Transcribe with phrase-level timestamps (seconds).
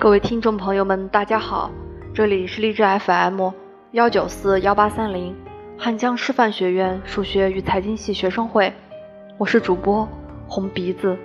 [0.00, 1.72] 各位听众朋友们，大家好，
[2.14, 3.50] 这里是励志 FM
[3.90, 5.34] 幺九四幺八三零
[5.76, 8.72] 汉江师范学院数学与财经系学生会，
[9.38, 10.08] 我是主播
[10.46, 11.18] 红鼻子。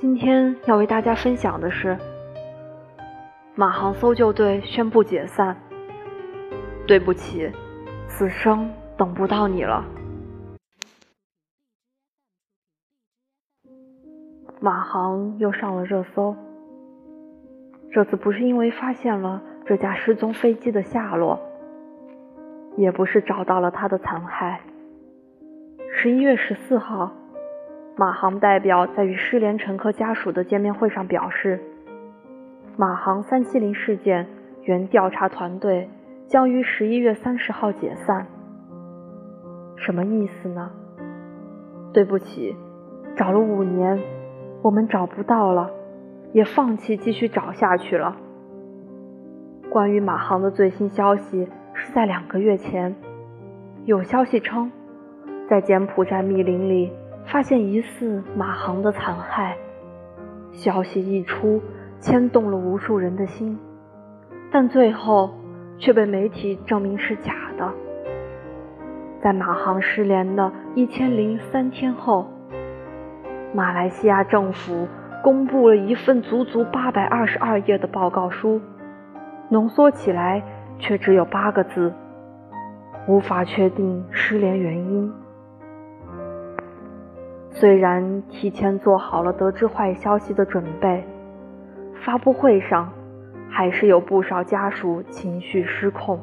[0.00, 1.96] 今天要为大家分享的是，
[3.54, 5.56] 马航搜救队宣布解散。
[6.84, 7.48] 对不起，
[8.08, 9.84] 此生等不到你了。
[14.66, 16.34] 马航又上了热搜。
[17.92, 21.38] 这次不是因为发现了这架失踪飞机的下落，
[22.76, 24.56] 也不是找到了它的残骸。
[25.92, 27.12] 十一月十四号，
[27.94, 31.60] 马航代表在与失联乘客家属的见面会上表示，
[32.76, 34.26] 马航三七零事件
[34.64, 35.88] 原调查团队
[36.26, 38.26] 将于十一月三十号解散。
[39.76, 40.72] 什么意思呢？
[41.92, 42.56] 对不起，
[43.14, 44.15] 找了五年。
[44.62, 45.70] 我们找不到了，
[46.32, 48.16] 也放弃继续找下去了。
[49.70, 52.96] 关于马航的最新消息是在两个月前，
[53.84, 54.72] 有消息称，
[55.48, 56.90] 在柬埔寨密林里
[57.26, 59.52] 发现疑似马航的残骸。
[60.52, 61.60] 消息一出，
[62.00, 63.58] 牵动了无数人的心，
[64.50, 65.30] 但最后
[65.78, 67.72] 却被媒体证明是假的。
[69.20, 72.26] 在马航失联的一千零三天后。
[73.56, 74.86] 马来西亚政府
[75.24, 78.60] 公布了一份足足八百二十二页的报告书，
[79.48, 80.42] 浓缩起来
[80.78, 81.90] 却只有八个字：
[83.08, 85.10] 无法确定失联原因。
[87.48, 91.02] 虽然提前做好了得知坏消息的准备，
[92.04, 92.92] 发布会上
[93.48, 96.20] 还是有不少家属情绪失控，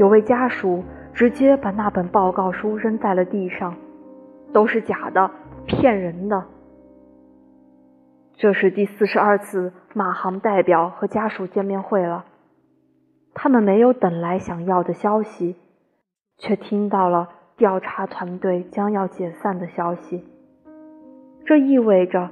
[0.00, 0.82] 有位家属
[1.14, 3.72] 直接把那本报告书扔在了地上，
[4.52, 5.30] 都是假的。
[5.66, 6.44] 骗人的！
[8.34, 12.24] 这是第四十二次马航代表和家属见面会了，
[13.34, 15.56] 他们没有等来想要的消息，
[16.38, 20.24] 却听到了调查团队将要解散的消息。
[21.44, 22.30] 这意味着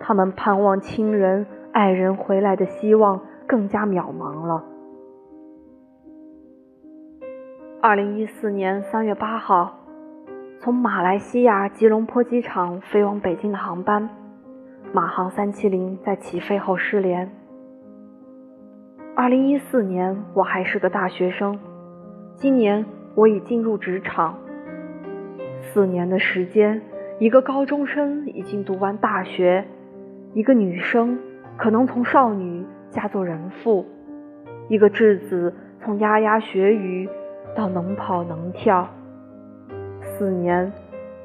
[0.00, 4.64] 他们盼望亲人、爱人回来的希望更加渺茫了。
[7.80, 9.75] 二零一四年三月八号。
[10.66, 14.10] 从马来西亚吉隆坡机场飞往北京的航班，
[14.92, 17.30] 马航三七零在起飞后失联。
[19.14, 21.56] 二零一四年我还是个大学生，
[22.34, 22.84] 今年
[23.14, 24.36] 我已进入职场。
[25.60, 26.82] 四年的时间，
[27.20, 29.64] 一个高中生已经读完大学，
[30.34, 31.16] 一个女生
[31.56, 33.86] 可能从少女嫁作人妇，
[34.68, 37.08] 一个稚子从牙牙学语
[37.54, 38.88] 到能跑能跳。
[40.18, 40.72] 四年，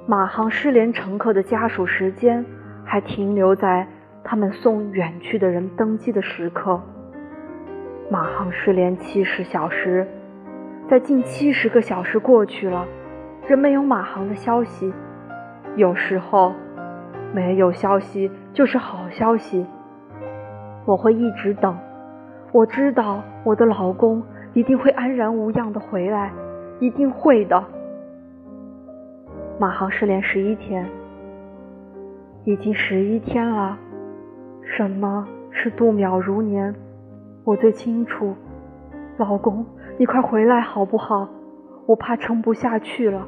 [0.06, 2.46] 马航失联乘客的家属时间
[2.84, 3.88] 还停留在
[4.22, 6.78] 他们送远去的人登机的时刻。
[8.10, 10.06] 马航失联七十小时，
[10.90, 12.86] 在近七十个小时过去了，
[13.48, 14.94] 仍没有马航的消息。
[15.78, 16.52] 有时候，
[17.34, 19.66] 没有消息就是好消息。
[20.84, 21.78] 我会一直等，
[22.52, 24.22] 我知道我的老公
[24.52, 26.34] 一定会安然无恙的回来，
[26.82, 27.64] 一定会的。
[29.62, 30.90] 马航失联十一天，
[32.46, 33.78] 已经十一天了。
[34.64, 36.74] 什么是度秒如年？
[37.44, 38.34] 我最清楚。
[39.18, 39.64] 老公，
[40.00, 41.30] 你快回来好不好？
[41.86, 43.28] 我怕撑不下去了。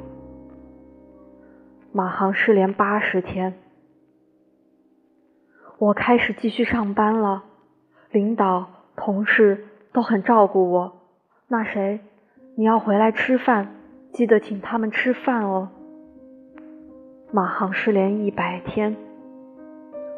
[1.91, 3.53] 马航失联八十天，
[5.77, 7.43] 我开始继续上班了。
[8.09, 8.65] 领导、
[8.95, 10.93] 同事都很照顾我。
[11.47, 11.99] 那谁，
[12.55, 13.75] 你要回来吃饭，
[14.11, 15.69] 记得请他们吃饭哦。
[17.35, 18.95] 马航失联一百天，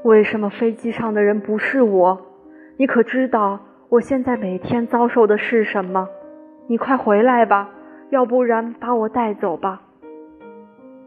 [0.03, 2.19] 为什么飞机上的人不是我？
[2.75, 6.09] 你可知道我现在每天遭受的是什么？
[6.67, 7.69] 你快回来吧，
[8.09, 9.81] 要不然把我带走吧。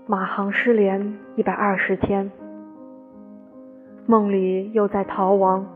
[0.06, 2.32] 马航失联一百二十天，
[4.06, 5.66] 梦里又在逃亡，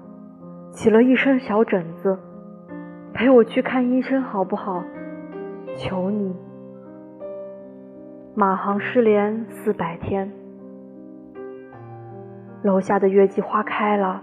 [0.70, 2.18] 起了一身小疹子，
[3.12, 4.82] 陪我去看医生好不好？
[5.76, 6.34] 求你。
[8.34, 10.32] 马航失联四百天，
[12.62, 14.22] 楼下的月季花开了，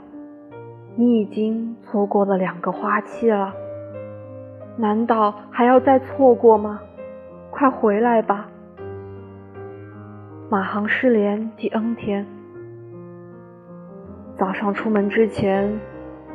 [0.96, 3.54] 你已经错过了两个花期了，
[4.78, 6.82] 难道还要再错过吗？
[7.52, 8.50] 快回来吧！
[10.50, 12.26] 马航失联第 N 天，
[14.34, 15.80] 早上出门之前，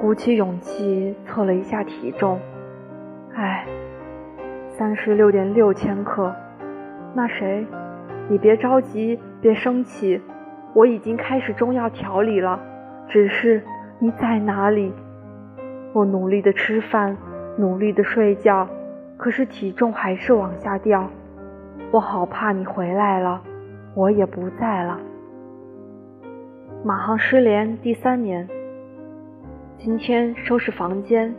[0.00, 2.38] 鼓起勇气测了一下体重，
[3.34, 3.66] 哎，
[4.68, 6.32] 三十六点六千克。
[7.16, 7.64] 那谁，
[8.28, 10.20] 你别着急，别生气，
[10.74, 12.60] 我已经开始中药调理了，
[13.08, 13.62] 只是
[14.00, 14.92] 你在哪里？
[15.92, 17.16] 我努力的吃饭，
[17.56, 18.68] 努力的睡觉，
[19.16, 21.08] 可是体重还是往下掉。
[21.92, 23.40] 我好怕你回来了，
[23.94, 24.98] 我也不在了。
[26.82, 28.48] 马航失联第三年，
[29.78, 31.32] 今天收拾房间，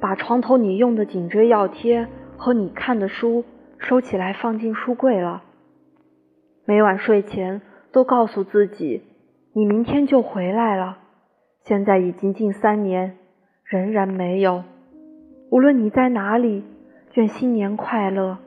[0.00, 2.04] 把床头你用的颈椎药贴
[2.36, 3.44] 和你看的书
[3.78, 5.42] 收起来放进书柜了。
[6.64, 9.02] 每晚睡前都告诉自己，
[9.52, 10.98] 你明天就回来了。
[11.64, 13.16] 现在已经近三年。
[13.70, 14.64] 仍然没有。
[15.50, 16.64] 无论你在哪里，
[17.12, 18.38] 愿新年快乐，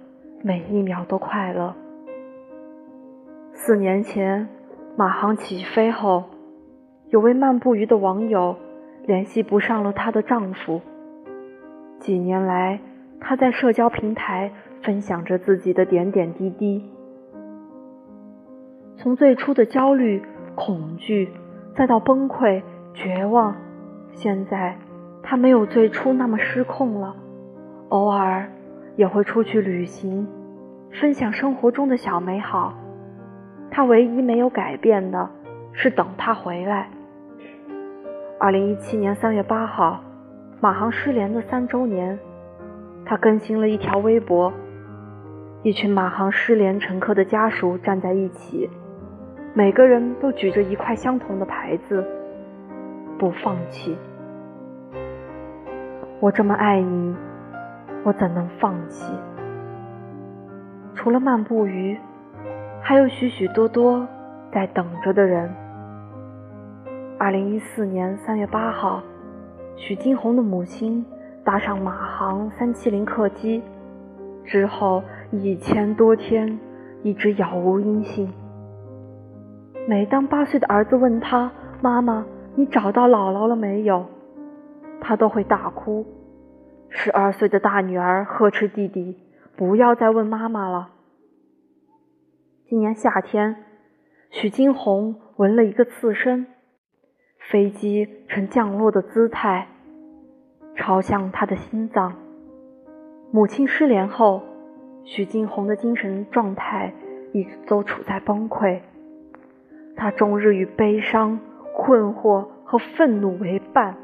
[0.42, 1.76] 每一秒都快乐。
[3.54, 4.50] 四年前，
[4.98, 6.24] 马航起飞后，
[7.10, 8.56] 有位漫步鱼的网友
[9.06, 10.82] 联系不上了她的丈夫。
[12.00, 12.80] 几年来，
[13.20, 14.52] 她在社交平台
[14.84, 16.84] 分享着自己的点点滴滴，
[18.98, 20.24] 从最初的焦虑、
[20.56, 21.30] 恐惧，
[21.76, 22.62] 再到崩溃、
[22.94, 23.56] 绝望，
[24.12, 24.78] 现在。
[25.24, 27.16] 他没有最初那么失控了，
[27.90, 28.50] 偶尔
[28.96, 30.28] 也会出去旅行，
[31.00, 32.74] 分享生活中的小美好。
[33.70, 35.30] 他唯一没有改变的
[35.74, 36.90] 是等他回来。
[38.40, 40.02] 二零一七年三月八号，
[40.60, 42.18] 马航失联的三周年，
[43.06, 44.52] 他更新了一条微博，
[45.64, 48.68] 一群马航失联乘客的家属站在一起，
[49.54, 52.04] 每个人都举着一块相同的牌子：
[53.20, 53.96] 不放弃。
[56.20, 57.16] 我这么爱你，
[58.04, 59.14] 我怎能放弃？
[60.96, 61.96] 除了漫步鱼，
[62.82, 64.08] 还有许许多多
[64.52, 65.48] 在等着的人。
[67.20, 69.04] 二零一四年三月八号，
[69.76, 71.06] 许金红的母亲
[71.44, 73.62] 搭上马航三七零客机，
[74.44, 76.60] 之后一千多天
[77.04, 78.30] 一直杳无音信。
[79.88, 81.52] 每当八岁的儿子问他
[81.82, 82.26] ：“妈妈，
[82.56, 84.06] 你找到姥姥了没有？”
[85.00, 86.06] 他都会大哭。
[86.90, 89.18] 十二岁的大女儿呵斥弟弟
[89.56, 90.90] ：“不要再问妈妈了。”
[92.68, 93.56] 今年夏天，
[94.30, 96.46] 许金红纹了一个刺身，
[97.50, 99.70] 飞机呈降落的姿态，
[100.76, 102.14] 朝向他的心脏。
[103.32, 104.44] 母亲失联后，
[105.04, 106.94] 许金红的精神状态
[107.34, 108.80] 一直都处在崩溃。
[109.96, 111.40] 她终日与悲伤、
[111.76, 113.96] 困惑和愤怒为伴。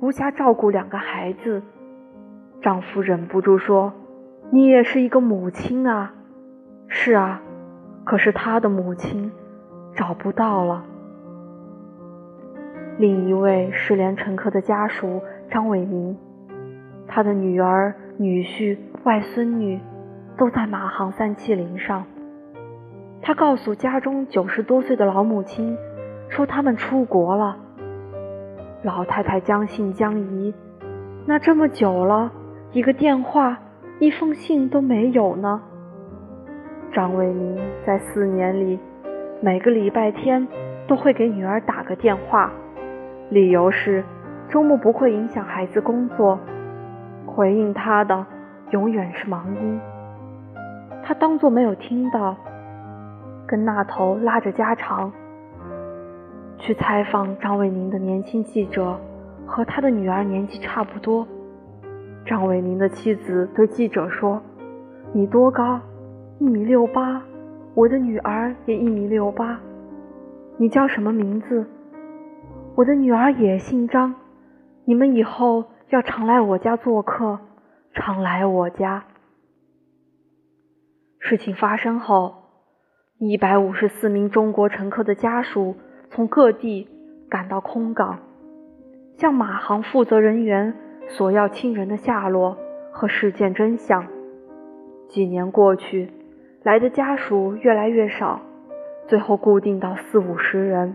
[0.00, 1.62] 无暇照顾两个孩子，
[2.60, 3.92] 丈夫忍不住说
[4.50, 6.14] ：“你也是一个母亲啊。
[6.88, 7.40] ”“是啊，
[8.04, 9.30] 可是他的母亲
[9.94, 10.84] 找不到了。”
[12.98, 16.16] 另一位失联乘客的家属张伟民，
[17.06, 19.78] 他的女儿、女婿、外孙女
[20.36, 22.04] 都在马航三七零上。
[23.20, 25.76] 他告诉家中九十多岁的老母亲，
[26.28, 27.56] 说他们出国了。
[28.82, 30.52] 老太太将信将疑，
[31.24, 32.32] 那这么久了，
[32.72, 33.58] 一个电话、
[34.00, 35.62] 一封信都没有呢。
[36.92, 37.56] 张伟民
[37.86, 38.78] 在四年里，
[39.40, 40.48] 每个礼拜天
[40.88, 42.50] 都会给女儿打个电话，
[43.30, 44.02] 理由是
[44.48, 46.40] 周末不会影响孩子工作。
[47.24, 48.26] 回应他的
[48.70, 49.80] 永远是忙音，
[51.04, 52.36] 他当作没有听到，
[53.46, 55.12] 跟那头拉着家常。
[56.58, 58.96] 去采访张伟宁的年轻记者，
[59.44, 61.26] 和他的女儿年纪差不多。
[62.24, 64.40] 张伟宁的妻子对记者说
[65.12, 65.80] ：“你多高？
[66.38, 67.20] 一米六八。
[67.74, 69.58] 我的女儿也一米六八。
[70.56, 71.66] 你叫什么名字？
[72.76, 74.14] 我的女儿也姓张。
[74.84, 77.40] 你们以后要常来我家做客，
[77.92, 79.02] 常来我家。”
[81.24, 82.34] 事情发生后，
[83.18, 85.76] 一百五十四名中国乘客的家属。
[86.14, 86.86] 从各地
[87.30, 88.18] 赶到空港，
[89.16, 90.74] 向马航负责人员
[91.08, 92.58] 索要亲人的下落
[92.92, 94.04] 和事件真相。
[95.08, 96.10] 几年过去，
[96.64, 98.42] 来的家属越来越少，
[99.08, 100.94] 最后固定到四五十人。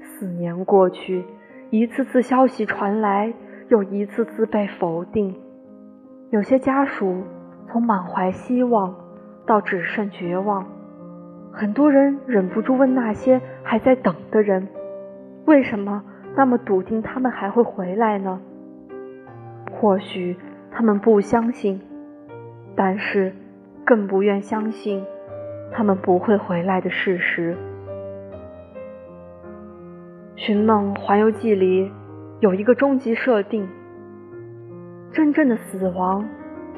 [0.00, 1.24] 四年过去，
[1.70, 3.32] 一次次消息传来，
[3.68, 5.32] 又一次次被否定。
[6.30, 7.22] 有些家属
[7.68, 8.92] 从满怀希望
[9.46, 10.66] 到只剩绝望。
[11.52, 14.68] 很多人忍不住问那些还在等的人
[15.46, 16.02] ：“为什么
[16.34, 18.40] 那么笃定他们还会回来呢？”
[19.72, 20.36] 或许
[20.70, 21.80] 他们不相信，
[22.74, 23.32] 但是
[23.84, 25.04] 更不愿相信
[25.72, 27.54] 他们不会回来的事实。
[30.44, 31.90] 《寻梦环游记》里
[32.40, 33.68] 有一个终极设定：
[35.12, 36.26] 真正的死亡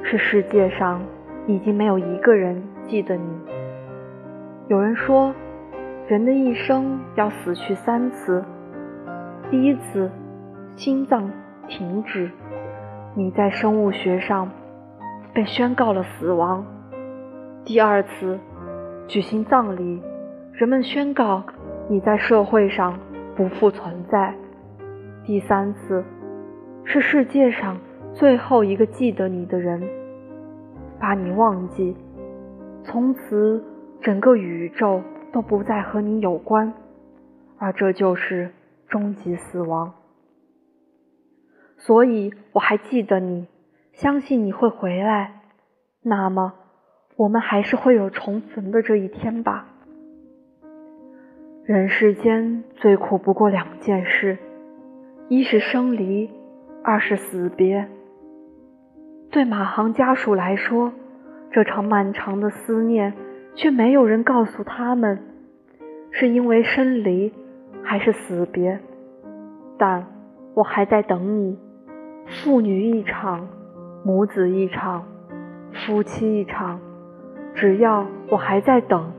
[0.02, 1.00] 是世界上
[1.47, 3.25] 已经没有一个人记得你。
[4.69, 5.35] 有人说，
[6.09, 8.43] 人的一生要死去三次，
[9.51, 10.11] 第一次，
[10.75, 11.31] 心脏
[11.69, 12.31] 停止，
[13.15, 14.51] 你在生物学上
[15.35, 16.65] 被宣告了死亡；
[17.65, 18.39] 第二次，
[19.07, 20.03] 举行葬礼，
[20.53, 21.43] 人们宣告
[21.89, 22.99] 你在社会上
[23.37, 24.33] 不复存在；
[25.27, 26.03] 第三次，
[26.85, 27.77] 是世界上
[28.15, 29.83] 最后一个记得你的人
[30.99, 31.97] 把你忘记，
[32.85, 33.65] 从此
[34.01, 36.73] 整个宇宙都不再和你有关，
[37.59, 38.51] 而这就是。
[38.87, 39.95] 终极死亡，
[41.79, 43.49] 所以我还记得你，
[43.95, 45.41] 相信你会回来。
[46.03, 46.53] 那么，
[47.17, 49.67] 我们还是会有重逢的这一天吧。
[51.65, 54.39] 人世间最苦不过两件事，
[55.29, 56.31] 一是生离，
[56.85, 57.89] 二是死别。
[59.35, 60.93] 对马航家属来说，
[61.50, 63.12] 这场漫长的思念，
[63.57, 65.19] 却没有人告诉他们，
[66.12, 67.33] 是因为生离。
[67.83, 68.79] 还是死别，
[69.76, 70.07] 但
[70.55, 71.59] 我还在等你。
[72.26, 73.49] 父女一场，
[74.05, 75.05] 母子一场，
[75.73, 76.79] 夫妻一场。
[77.55, 79.12] 只要我还在等，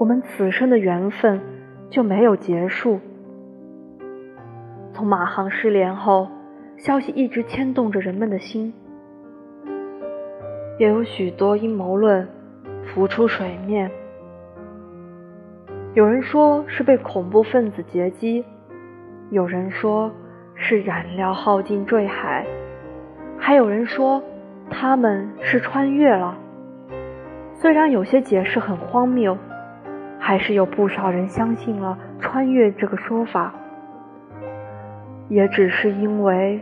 [0.00, 1.40] 我们此生的缘分
[1.88, 2.98] 就没有结束。
[4.92, 6.26] 从马航失联后，
[6.76, 8.74] 消息一直牵动着人们的心，
[10.78, 12.28] 也有许多阴谋论
[12.84, 13.90] 浮出水面。
[15.94, 18.44] 有人说是被恐怖分子劫机，
[19.30, 20.12] 有人说
[20.54, 22.46] 是燃料耗尽坠海，
[23.36, 24.22] 还有人说
[24.70, 26.38] 他们是穿越了。
[27.54, 29.36] 虽然有些解释很荒谬，
[30.20, 33.52] 还是有不少人相信了穿越这个说法。
[35.28, 36.60] 也只是因为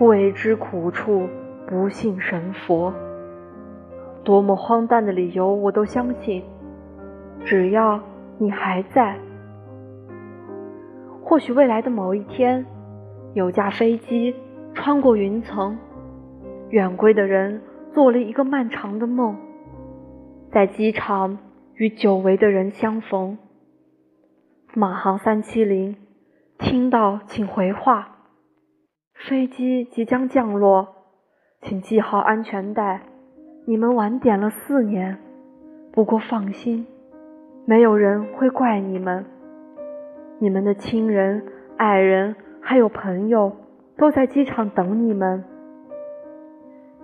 [0.00, 1.28] 未知苦处
[1.66, 2.92] 不信神佛，
[4.22, 6.42] 多么荒诞的理由我都相信，
[7.44, 8.00] 只要。
[8.36, 9.16] 你还在？
[11.22, 12.66] 或许未来的某一天，
[13.32, 14.34] 有架飞机
[14.74, 15.78] 穿过云层，
[16.70, 19.36] 远归的人做了一个漫长的梦，
[20.50, 21.38] 在机场
[21.76, 23.38] 与久违的人相逢。
[24.74, 25.94] 马航三七零，
[26.58, 28.16] 听到请回话。
[29.14, 30.93] 飞机即将降落，
[31.64, 33.00] 请系好安全带。
[33.64, 35.16] 你们晚点了四年，
[35.92, 36.86] 不过放心。
[37.64, 39.24] 没有人会怪你们，
[40.38, 41.42] 你们的亲人、
[41.78, 43.50] 爱人还有朋友
[43.96, 45.42] 都在机场等你们，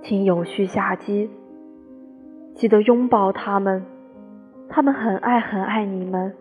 [0.02, 1.30] 请有序下机，
[2.52, 3.82] 记得拥抱他们，
[4.68, 6.34] 他们很爱很爱你们，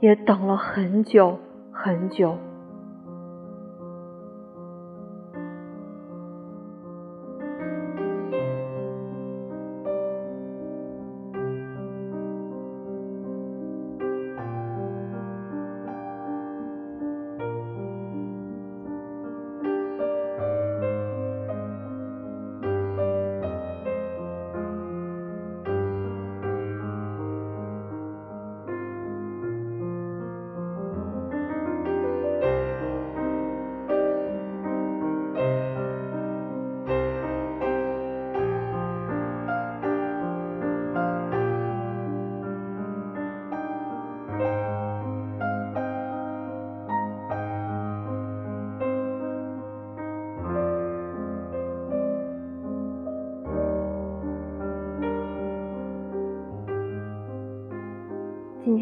[0.00, 1.38] 也等了很久
[1.70, 2.38] 很久。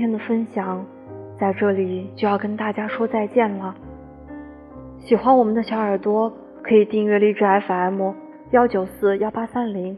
[0.02, 0.84] 天的分享
[1.38, 3.72] 在这里就要跟大家说再见了。
[4.98, 8.10] 喜欢我们的小耳朵可以订阅荔枝 FM
[8.50, 9.96] 幺九四幺八三零，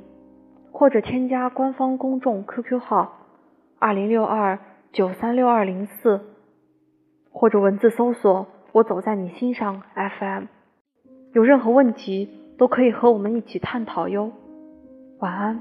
[0.73, 3.15] 或者添加官方公众 QQ 号
[3.79, 4.59] 二零六二
[4.93, 6.21] 九三六二零四，
[7.31, 10.45] 或者文字搜索“我走在你心上 FM”。
[11.33, 14.33] 有任何问题都可以和我们一起探讨哟。
[15.21, 15.61] 晚安。